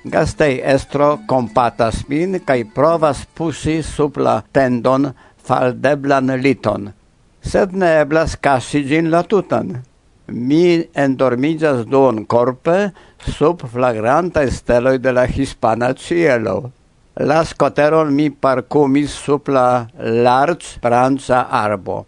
Gastej 0.04 0.60
estro 0.74 1.18
kompatas 1.26 2.08
min 2.08 2.40
kaj 2.44 2.64
provas 2.74 3.26
pusi 3.34 3.82
sub 3.82 4.16
la 4.18 4.42
tendon 4.52 5.14
faldeblan 5.46 6.26
liton– 6.42 6.92
sed 7.42 7.74
ne 7.74 7.88
eblas 8.00 8.36
casi 8.36 8.84
gin 8.86 9.10
la 9.10 9.22
tutan. 9.22 9.82
Mi 10.28 10.80
endormigas 10.94 11.84
duon 11.90 12.24
corpe 12.26 12.92
sub 13.36 13.66
flagrantae 13.72 14.50
steloi 14.50 14.98
de 14.98 15.12
la 15.12 15.26
hispana 15.26 15.92
cielo. 15.94 16.72
La 17.20 17.42
scoteron 17.44 18.14
mi 18.14 18.30
parcumis 18.30 19.12
sub 19.12 19.48
la 19.48 19.86
large 19.98 20.78
pranza 20.80 21.48
arbo. 21.50 22.06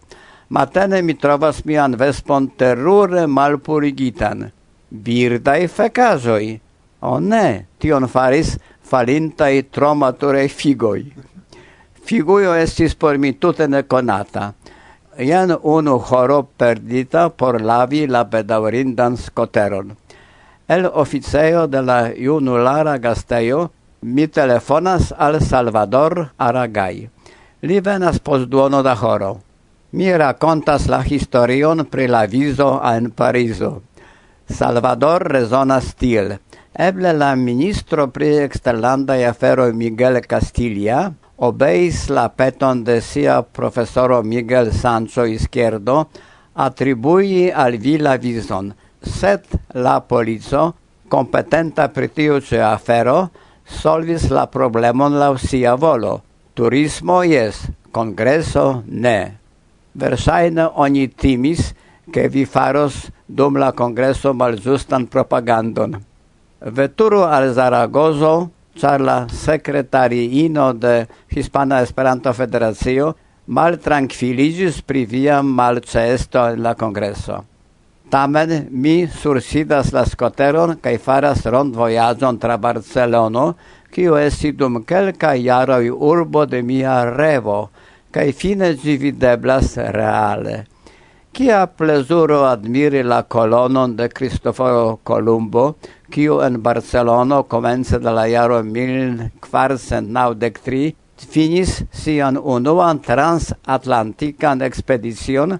Matene 0.49 1.01
mi 1.01 1.13
trovas 1.13 1.63
mian 1.65 1.95
vespon 1.97 2.47
terrure 2.57 3.27
malpurigitan. 3.27 4.51
Birdai 4.89 5.67
fecasoi. 5.67 6.59
O 7.01 7.19
ne, 7.19 7.67
tion 7.77 8.07
faris 8.07 8.55
falintai 8.81 9.67
tromature 9.69 10.47
figoi. 10.47 11.11
Figuio 12.05 12.53
estis 12.53 12.95
por 12.95 13.17
mi 13.17 13.33
tute 13.33 13.67
neconata 13.67 14.53
jen 15.17 15.55
unu 15.63 15.97
horo 15.99 16.43
perdita 16.43 17.29
por 17.29 17.61
lavi 17.61 18.07
la 18.07 18.23
bedaurindan 18.23 19.17
skoteron. 19.17 19.95
El 20.67 20.85
oficejo 20.85 21.67
de 21.67 21.81
la 21.81 22.11
junulara 22.17 22.97
gastejo 22.97 23.71
mi 24.01 24.27
telefonas 24.27 25.13
al 25.17 25.41
Salvador 25.41 26.31
Aragay. 26.37 27.09
Li 27.61 27.79
venas 27.79 28.19
post 28.19 28.49
duono 28.49 28.83
da 28.83 28.95
horo. 28.95 29.39
Mi 29.91 30.11
racontas 30.17 30.87
la 30.87 31.01
historion 31.03 31.85
pri 31.85 32.07
la 32.07 32.25
vizo 32.25 32.81
en 32.83 33.11
Parizo. 33.11 33.81
Salvador 34.49 35.23
rezonas 35.31 35.95
tiel. 35.95 36.37
Eble 36.73 37.13
la 37.13 37.35
ministro 37.35 38.07
pri 38.11 38.35
eksterlandaj 38.43 39.23
aferoj 39.25 39.71
Miguel 39.73 40.19
Castilla 40.27 41.13
obeis 41.37 42.07
la 42.09 42.29
peton 42.29 42.83
de 42.83 43.01
sia 43.01 43.41
profesoro 43.41 44.21
Miguel 44.23 44.71
Sancho 44.71 45.25
Izquierdo 45.25 46.07
attribui 46.53 47.51
al 47.51 47.77
vi 47.77 47.97
la 47.97 48.15
vizon, 48.17 48.73
set 49.01 49.45
la 49.73 49.99
polizo, 49.99 50.73
competenta 51.07 51.89
pri 51.89 52.07
tiu 52.07 52.39
ce 52.39 52.61
afero, 52.61 53.29
solvis 53.65 54.29
la 54.29 54.47
problemon 54.47 55.19
la 55.19 55.35
sia 55.37 55.75
volo. 55.75 56.21
Turismo 56.55 57.21
jes, 57.23 57.67
congreso 57.91 58.83
ne. 58.87 59.37
Versaine 59.91 60.69
oni 60.73 61.07
timis 61.07 61.73
che 62.11 62.29
vi 62.29 62.45
faros 62.45 63.09
dum 63.25 63.57
la 63.57 63.73
congreso 63.73 64.33
malzustan 64.33 65.07
propagandon. 65.07 65.99
Veturo 66.59 67.25
al 67.25 67.51
Zaragozo 67.53 68.54
char 68.75 69.01
la 69.01 69.27
sekretariino 69.29 70.73
de 70.73 71.07
Hispana 71.31 71.81
Esperanto 71.81 72.33
Federacio 72.33 73.13
maltrankviliĝis 73.47 74.81
pri 74.85 75.05
via 75.05 75.41
malĉeesto 75.41 76.47
en 76.53 76.63
la 76.65 76.73
kongreso. 76.75 77.43
Tamen 78.09 78.67
mi 78.71 79.07
sursidas 79.07 79.91
la 79.93 80.05
scoteron 80.05 80.75
kaj 80.81 80.97
faras 81.01 81.45
rondvojaĝon 81.45 82.37
tra 82.39 82.57
Barcelono, 82.57 83.53
kiu 83.91 84.17
esti 84.19 84.51
dum 84.51 84.83
kelkaj 84.83 85.39
jaroj 85.41 85.89
urbo 85.89 86.45
de 86.45 86.61
mia 86.61 87.01
revo, 87.09 87.69
kaj 88.11 88.31
fine 88.31 88.73
gi 88.81 88.97
videblas 89.01 89.77
reale. 89.77 90.63
Kia 91.35 91.65
plezuro 91.67 92.43
admiri 92.47 93.03
la 93.03 93.23
kolonon 93.23 93.95
de 93.95 94.07
Cristoforo 94.09 94.99
Columbo, 95.03 95.73
kiu 96.15 96.39
en 96.39 96.63
Barcelono 96.63 97.43
komence 97.51 97.99
de 97.99 98.11
la 98.15 98.23
jaro 98.31 98.63
1493 98.63 100.95
finis 101.31 101.83
sian 101.91 102.39
unuan 102.39 103.03
transatlantikan 103.03 104.63
ekspedicion 104.63 105.59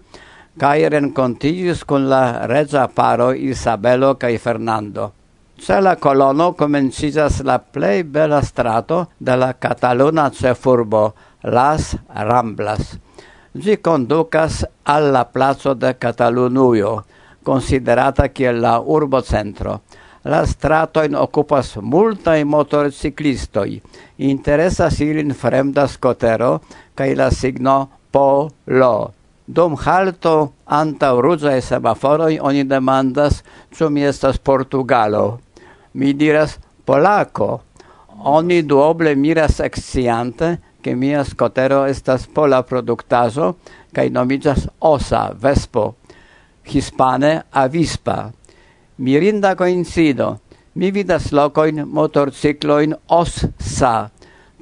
kaj 0.59 0.87
renkontiĝis 0.93 1.83
kun 1.83 2.07
la 2.11 2.47
reĝa 2.47 2.85
paro 2.95 3.31
Isabelo 3.35 4.13
kaj 4.21 4.37
Fernando. 4.45 5.11
Ce 5.59 5.79
la 5.81 5.95
colono 5.95 6.51
komenciĝas 6.59 7.41
la 7.43 7.57
plei 7.59 8.03
bela 8.03 8.41
strato 8.43 9.05
de 9.19 9.35
la 9.35 9.53
Cataluna 9.53 10.29
cefurbo, 10.31 11.03
Las 11.43 11.95
Ramblas. 12.29 12.95
Ĝi 13.55 13.77
conducas 13.83 14.63
alla 14.83 15.25
plazo 15.25 15.73
de 15.73 15.93
Catalunuio, 15.99 17.03
considerata 17.43 18.27
kiel 18.27 18.61
la 18.61 18.79
urbo 18.79 19.21
centro. 19.21 19.79
La 20.25 20.41
stratoin 20.45 21.15
occupas 21.15 21.75
multai 21.81 22.43
motorciclistoi. 22.43 23.81
Interesas 24.17 24.97
ilin 25.05 25.35
fremda 25.38 25.85
skotero 25.88 26.61
kaj 26.97 27.11
la 27.15 27.29
signo 27.29 27.75
POLO. 28.11 28.95
Dum 29.45 29.75
halto 29.77 30.53
antau 30.65 31.21
e 31.51 31.61
semaforoj 31.61 32.39
oni 32.41 32.63
demandas 32.63 33.43
ĉu 33.77 33.89
mi 33.89 34.01
estas 34.01 34.38
Portugalo. 34.38 35.39
Mi 35.93 36.13
diras 36.13 36.57
Polako. 36.85 37.61
Oni 38.23 38.63
duoble 38.63 39.15
miras 39.15 39.59
exciante 39.59 40.57
che 40.81 40.95
mia 40.95 41.23
scotero 41.23 41.85
estas 41.85 42.25
pola 42.27 42.63
produktazo 42.63 43.55
cae 43.91 44.09
nomigas 44.09 44.67
osa, 44.79 45.33
vespo, 45.33 45.95
hispane 46.63 47.43
avispa. 47.51 48.31
Mirinda 48.97 49.58
coincido. 49.58 50.39
Mi 50.73 50.89
vidas 50.91 51.34
locoin 51.34 51.84
motorcicloin 51.84 52.95
OSSA. 53.08 54.12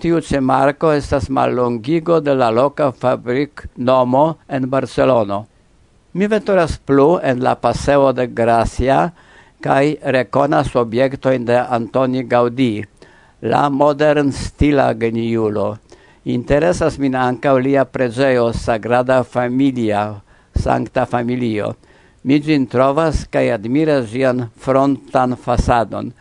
Tiu 0.01 0.21
ce 0.21 0.39
marco 0.41 0.91
estas 0.91 1.29
mallongigo 1.29 2.19
de 2.19 2.33
la 2.33 2.49
loca 2.49 2.91
fabric 2.91 3.67
nomo 3.77 4.39
en 4.49 4.69
Barcelono. 4.69 5.45
Mi 6.13 6.25
veturas 6.25 6.79
plu 6.79 7.19
en 7.21 7.43
la 7.43 7.61
paseo 7.61 8.11
de 8.13 8.25
Gracia 8.27 9.13
kai 9.61 9.99
reconas 10.01 10.75
obiectoin 10.75 11.45
de 11.45 11.57
Antoni 11.57 12.23
Gaudí, 12.23 12.83
la 13.41 13.69
modern 13.69 14.33
stila 14.33 14.95
geniulo. 14.97 15.77
Interesas 16.25 16.97
min 16.97 17.15
anca 17.15 17.53
lia 17.53 17.85
prezeo 17.85 18.51
Sagrada 18.51 19.23
Familia, 19.23 20.23
Sancta 20.55 21.05
Familio, 21.05 21.75
mi 22.23 22.39
gin 22.39 22.67
trovas 22.67 23.25
cae 23.27 23.51
admiras 23.51 24.07
gian 24.11 24.49
frontan 24.55 25.35
fasadon. 25.35 26.13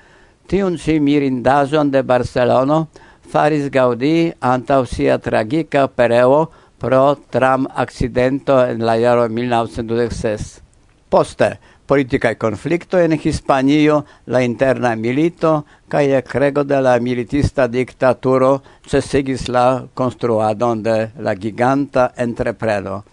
Tiun 0.49 0.77
ci 0.77 0.99
mirindaĵon 0.99 1.91
de 1.91 2.03
Barcelono 2.03 2.87
faris 3.33 3.71
Gaudi 3.71 4.33
antau 4.41 4.85
sia 4.85 5.19
tragica 5.19 5.87
pereo 5.87 6.49
pro 6.79 7.15
tram 7.31 7.69
accidento 7.75 8.59
en 8.67 8.83
la 8.85 8.99
jaro 8.99 9.29
1926. 9.29 10.61
Poste, 11.09 11.59
politicae 11.87 12.35
conflicto 12.37 12.99
en 12.99 13.13
Hispanio, 13.13 14.05
la 14.27 14.43
interna 14.43 14.97
milito, 14.97 15.65
cae 15.89 16.17
ecrego 16.19 16.65
de 16.65 16.81
la 16.83 16.99
militista 16.99 17.69
dictaturo 17.69 18.63
cesigis 18.89 19.49
la 19.49 19.85
construadon 19.95 20.83
de 20.83 21.13
la 21.19 21.37
giganta 21.37 22.13
entrepredo. 22.17 23.05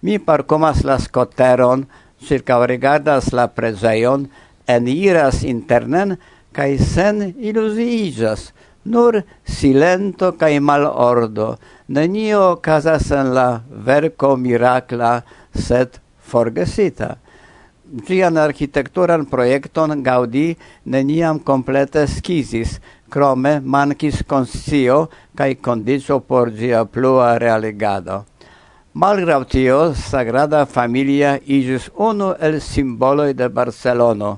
Mi 0.00 0.18
parcomas 0.18 0.84
la 0.84 0.98
scoteron, 0.98 1.88
circa 2.20 2.58
rigardas 2.66 3.32
la 3.32 3.48
presaion 3.54 4.28
en 4.66 4.88
iras 4.88 5.44
internen, 5.44 6.18
cae 6.52 6.78
sen 6.78 7.34
ilusiigas, 7.38 8.52
nur 8.84 9.22
silento 9.44 10.32
cae 10.40 10.60
malordo, 10.60 11.58
nenio 11.88 12.60
casas 12.60 13.10
en 13.10 13.34
la 13.34 13.62
verco 13.68 14.36
miracla, 14.36 15.24
sed 15.54 16.00
forgesita. 16.18 17.16
Gian 18.04 18.36
architecturan 18.36 19.24
proiecton 19.24 20.02
Gaudi 20.04 20.56
neniam 20.84 21.38
complete 21.40 22.04
schizis, 22.06 22.80
crome 23.08 23.60
mancis 23.64 24.20
conscio 24.28 25.08
cae 25.34 25.56
condicio 25.56 26.20
por 26.20 26.52
gia 26.52 26.84
plua 26.84 27.38
realigado. 27.38 28.26
Malgrau 28.98 29.44
tio, 29.46 29.92
Sagrada 29.94 30.64
Familia 30.66 31.36
iĝis 31.46 31.84
unu 32.02 32.32
el 32.42 32.56
simboloi 32.58 33.30
de 33.38 33.46
Barcelono. 33.48 34.30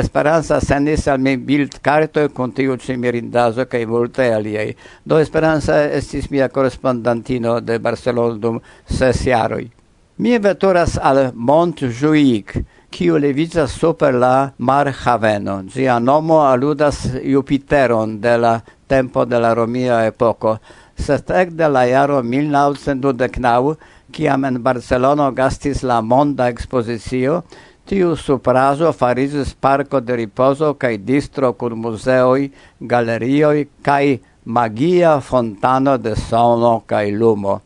Esperanza 0.00 0.58
sendis 0.58 1.06
al 1.06 1.20
mi 1.22 1.36
bild 1.36 1.76
carto 1.80 2.24
con 2.34 2.50
tiu 2.50 2.74
ci 2.82 2.96
mirindazo 2.96 3.68
cae 3.70 3.86
multaj 3.86 4.32
aliei. 4.34 4.74
Do 5.04 5.20
Esperanza 5.22 5.78
estis 6.00 6.26
mia 6.34 6.48
correspondantino 6.48 7.60
de 7.60 7.78
Barcelona 7.78 8.34
dum 8.42 8.60
ses 8.84 9.22
jaroi. 9.22 9.70
Mi 10.16 10.34
veturas 10.38 10.98
al 10.98 11.30
Montjuic, 11.34 12.56
kiu 12.90 13.22
levizas 13.22 13.70
super 13.70 14.14
la 14.14 14.52
mar 14.58 14.90
haveno. 15.04 15.62
Gia 15.70 16.00
nomo 16.00 16.42
aludas 16.42 17.06
Jupiteron 17.22 18.20
de 18.20 18.36
la 18.36 18.60
tempo 18.92 19.24
de 19.24 19.38
la 19.40 19.54
romia 19.54 20.06
epoco. 20.06 20.58
Sed 20.94 21.30
ec 21.32 21.54
de 21.56 21.68
la 21.68 21.86
jaro 21.88 22.22
1929 22.22 23.76
kiam 24.12 24.44
en 24.44 24.60
Barcelono 24.62 25.30
gastis 25.32 25.82
la 25.82 26.00
monda 26.02 26.48
expozicio, 26.52 27.42
tiu 27.88 28.14
supraso 28.16 28.92
farisis 28.92 29.54
parco 29.54 30.00
de 30.00 30.16
riposo 30.20 30.74
cae 30.78 30.98
distro 30.98 31.52
cun 31.58 31.78
museoi, 31.80 32.50
galerioi, 32.78 33.66
cae 33.82 34.20
magia 34.44 35.20
fontano 35.20 35.96
de 35.98 36.14
sono 36.16 36.82
cae 36.86 37.10
lumo. 37.10 37.60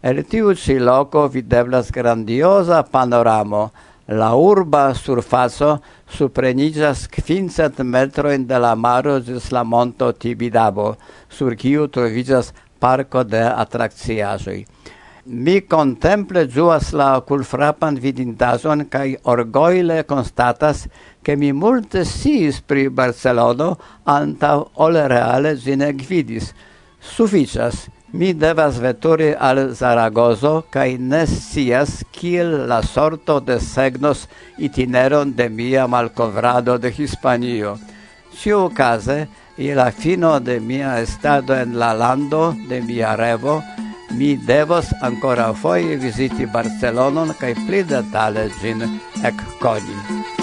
El 0.00 0.22
tiu 0.24 0.54
ci 0.54 0.78
loco 0.78 1.26
videblas 1.28 1.90
grandiosa 1.90 2.82
panoramo, 2.82 3.70
la 4.08 4.30
urba 4.34 4.94
surfaso 4.94 5.82
suprenigas 6.08 7.06
quincent 7.08 7.82
metroin 7.82 8.46
de 8.46 8.58
la 8.58 8.74
maro 8.74 9.18
gis 9.20 9.50
la 9.52 9.64
monto 9.64 10.12
Tibidabo, 10.12 10.96
sur 11.28 11.54
kiu 11.56 11.88
trovigas 11.88 12.54
parco 12.78 13.24
de 13.24 13.42
attracciajoi 13.42 14.64
mi 15.28 15.60
contemple 15.60 16.46
zuas 16.48 16.92
la 16.96 17.20
culfrapan 17.20 17.98
vidintazon 18.00 18.86
cae 18.88 19.18
orgoile 19.28 20.04
constatas 20.08 20.86
che 21.22 21.36
mi 21.36 21.52
multe 21.52 22.04
siis 22.04 22.60
pri 22.60 22.88
Barcelono 22.88 23.76
anta 24.04 24.56
ole 24.74 25.06
reale 25.06 25.56
zine 25.56 25.92
gvidis. 25.92 26.54
Suficias, 26.98 27.90
mi 28.12 28.32
devas 28.32 28.78
veturi 28.80 29.34
al 29.38 29.74
Zaragozo 29.74 30.64
cae 30.72 30.96
ne 30.98 31.26
sias 31.26 32.04
kiel 32.10 32.66
la 32.66 32.80
sorto 32.82 33.38
de 33.40 33.60
segnos 33.60 34.28
itineron 34.56 35.34
de 35.36 35.50
mia 35.50 35.86
malcovrado 35.86 36.78
de 36.78 36.88
Hispanio. 36.88 37.76
Ciu 38.32 38.70
case, 38.72 39.28
i 39.58 39.74
la 39.74 39.90
fino 39.90 40.38
de 40.40 40.58
mia 40.60 41.00
estado 41.00 41.54
en 41.54 41.78
la 41.78 41.92
lando 41.92 42.54
de 42.68 42.80
mia 42.80 43.14
revo, 43.16 43.60
mi 44.10 44.36
devos 44.36 44.94
ancora 45.02 45.52
foie 45.52 45.96
visiti 45.96 46.46
Barcelonon 46.46 47.34
kaj 47.40 47.54
pli 47.66 47.84
detale 47.92 48.48
ĝin 48.60 48.84
ekkoni. 49.32 50.37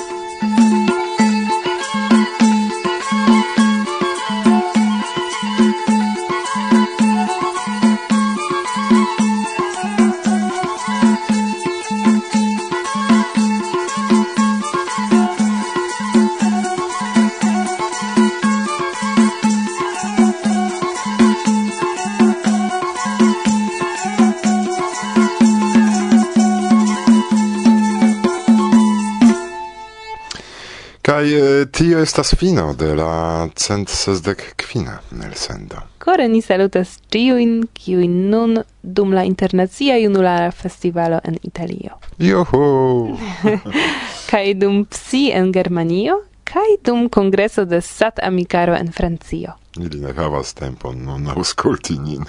tio 31.77 31.99
estas 31.99 32.35
fino 32.35 32.73
de 32.73 32.95
la 32.95 33.49
cent 33.55 33.89
sesdek 33.89 34.53
kvina 34.55 34.99
elsendo. 35.25 35.75
Kore 35.99 36.27
ni 36.27 36.41
salutas 36.41 36.99
ciuin, 37.11 37.67
ciuin 37.75 38.29
nun 38.29 38.61
dum 38.81 39.13
la 39.13 39.23
internacia 39.23 39.97
junulara 39.99 40.51
festivalo 40.51 41.19
en 41.23 41.37
Italio. 41.43 41.99
Joho! 42.17 43.17
kaj 44.31 44.53
dum 44.53 44.85
psi 44.85 45.31
en 45.33 45.51
Germanio, 45.53 46.21
kaj 46.43 46.77
dum 46.85 47.09
kongreso 47.09 47.65
de 47.65 47.81
Sat 47.81 48.19
Amicaro 48.23 48.75
en 48.75 48.91
Francio. 48.91 49.57
Ili 49.79 49.99
ne 49.99 50.13
havas 50.13 50.53
tempon 50.53 51.03
nun 51.03 51.27
aŭskulti 51.27 51.99
nin. 51.99 52.23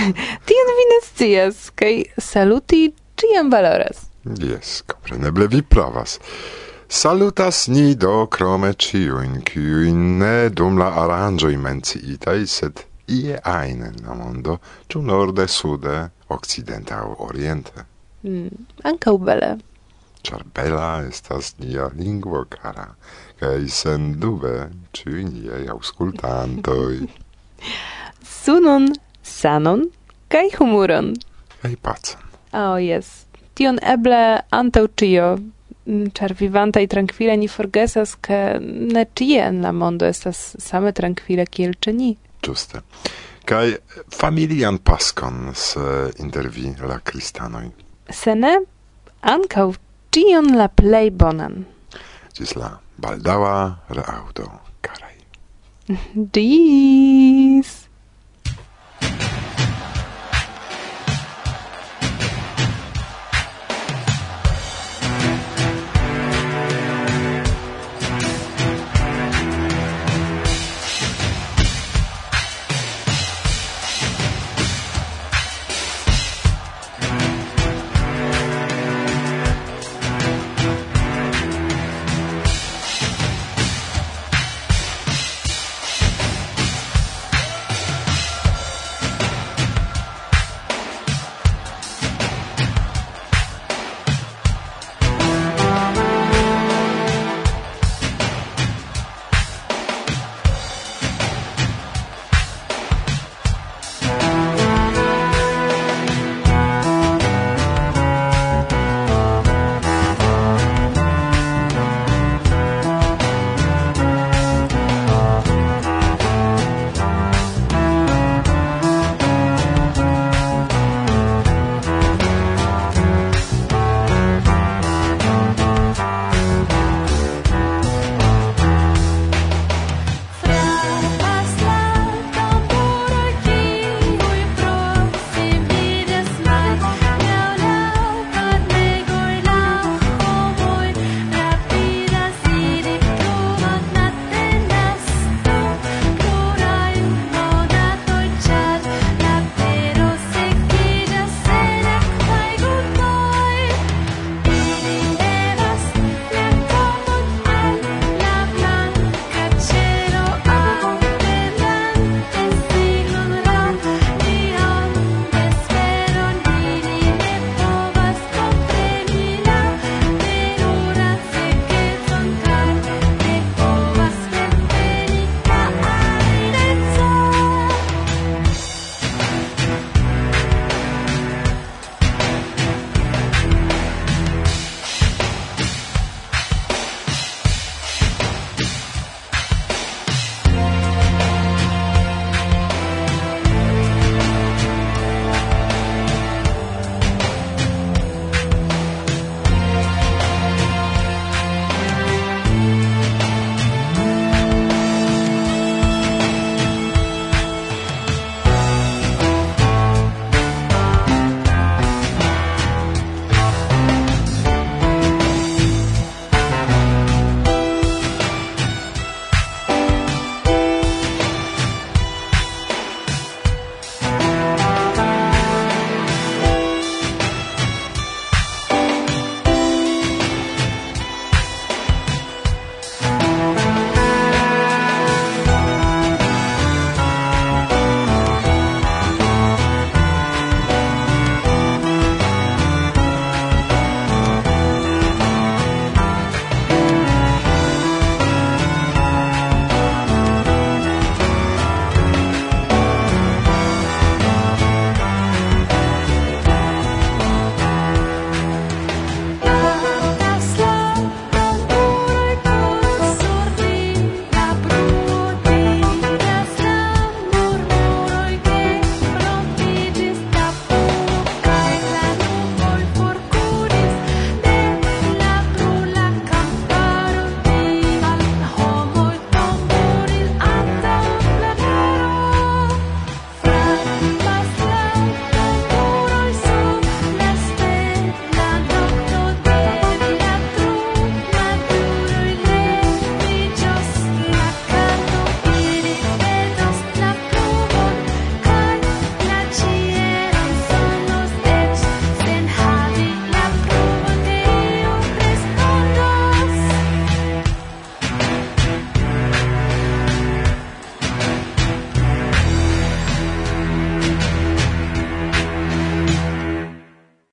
Tion 0.46 0.76
vi 0.78 0.90
ne 0.92 1.00
scias, 1.08 1.70
kaj 1.74 2.04
saluti 2.18 2.92
ĉiam 3.18 3.50
valoras. 3.50 4.06
Jes, 4.38 4.82
kompreneble 4.86 5.50
vi 5.50 5.62
pravas. 5.62 6.20
Salutas 6.92 7.68
ni 7.68 7.94
do 7.94 8.26
crome 8.26 8.74
ciuin, 8.74 9.40
ciuin 9.48 10.18
ne 10.18 10.50
dum 10.50 10.76
la 10.76 10.90
aranjoi 11.02 11.56
menciitai, 11.56 12.44
sed 12.46 12.82
ie 13.08 13.38
aine 13.48 13.88
la 14.04 14.12
mondo, 14.12 14.58
ciu 14.92 15.00
norde, 15.00 15.46
sude, 15.48 16.10
occidente 16.28 16.92
au 16.92 17.16
oriente. 17.18 17.86
Mm, 18.28 18.66
ancau 18.84 19.16
bele. 19.16 19.56
Char 20.22 20.44
bela 20.54 21.00
estas 21.08 21.54
nia 21.60 21.88
lingua 21.96 22.44
cara, 22.44 22.90
cae 23.40 23.64
sen 23.68 24.20
dube 24.20 24.68
ciui 24.92 25.24
niei 25.24 25.64
auscultantoi. 25.72 27.08
Sunon, 28.42 28.92
sanon, 29.22 29.88
cae 30.28 30.52
humuron. 30.60 31.14
Cae 31.62 31.74
pacen. 31.76 32.20
Oh, 32.52 32.76
yes. 32.76 33.24
Tion 33.56 33.80
eble 33.80 34.42
antau 34.52 34.92
cio 34.92 35.38
Mm, 35.86 36.12
char 36.14 36.34
vivanta 36.38 36.80
i 36.80 36.86
tranquille 36.86 37.34
ni 37.36 37.48
forgesas 37.48 38.14
ke 38.22 38.58
ne 38.62 39.04
tie 39.04 39.40
en 39.42 39.62
la 39.62 39.72
mondo 39.72 40.06
estas 40.06 40.54
same 40.62 40.92
tranquille 40.92 41.46
kiel 41.46 41.74
ĉe 41.74 41.94
ni. 41.96 42.12
Ĝuste. 42.42 42.82
Kaj 43.44 43.74
familian 44.14 44.78
paskon 44.78 45.50
se 45.58 46.12
intervi 46.22 46.70
la 46.86 47.00
kristanoj. 47.02 47.66
Se 48.10 48.34
ne, 48.34 48.54
tion 50.14 50.54
la 50.56 50.68
plej 50.68 51.10
bonan. 51.10 51.64
Ĝis 52.36 52.54
la 52.60 52.76
baldaŭa 53.02 53.56
reaŭdo, 53.96 54.48
karaj. 54.84 55.16
Dis! 56.36 57.81